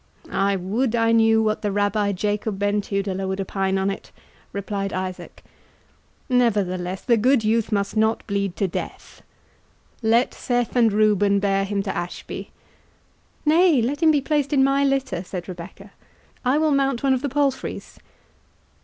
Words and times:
"I 0.31 0.55
would 0.55 0.95
I 0.95 1.11
knew 1.11 1.43
what 1.43 1.61
the 1.61 1.71
Rabbi 1.71 2.11
Jacob 2.13 2.57
Ben 2.57 2.81
Tudela 2.81 3.27
would 3.27 3.39
opine 3.39 3.77
on 3.77 3.91
it," 3.91 4.11
replied 4.51 4.91
Isaac;—"nevertheless, 4.93 7.03
the 7.03 7.17
good 7.17 7.43
youth 7.43 7.71
must 7.71 7.95
not 7.95 8.25
bleed 8.25 8.55
to 8.55 8.67
death. 8.67 9.21
Let 10.01 10.33
Seth 10.33 10.75
and 10.75 10.91
Reuben 10.91 11.37
bear 11.39 11.65
him 11.65 11.83
to 11.83 11.95
Ashby." 11.95 12.49
"Nay, 13.45 13.79
let 13.79 13.99
them 13.99 14.11
place 14.23 14.47
him 14.47 14.61
in 14.61 14.65
my 14.65 14.83
litter," 14.83 15.23
said 15.23 15.47
Rebecca; 15.47 15.91
"I 16.43 16.57
will 16.57 16.71
mount 16.71 17.03
one 17.03 17.13
of 17.13 17.21
the 17.21 17.29
palfreys." 17.29 17.99